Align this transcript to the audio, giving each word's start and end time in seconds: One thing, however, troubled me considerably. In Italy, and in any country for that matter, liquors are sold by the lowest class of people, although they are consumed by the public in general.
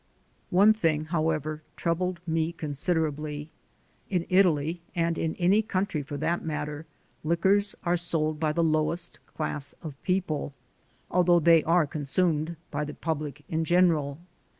One 0.49 0.73
thing, 0.73 1.05
however, 1.05 1.61
troubled 1.75 2.21
me 2.25 2.53
considerably. 2.53 3.51
In 4.09 4.25
Italy, 4.29 4.81
and 4.95 5.15
in 5.15 5.35
any 5.35 5.61
country 5.61 6.01
for 6.01 6.17
that 6.17 6.43
matter, 6.43 6.87
liquors 7.23 7.75
are 7.83 7.97
sold 7.97 8.39
by 8.39 8.51
the 8.51 8.63
lowest 8.63 9.19
class 9.27 9.75
of 9.83 10.01
people, 10.01 10.55
although 11.11 11.39
they 11.39 11.63
are 11.65 11.85
consumed 11.85 12.55
by 12.71 12.83
the 12.83 12.95
public 12.95 13.43
in 13.47 13.63
general. 13.63 14.17